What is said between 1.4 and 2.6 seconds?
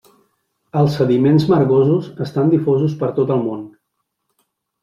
margosos estan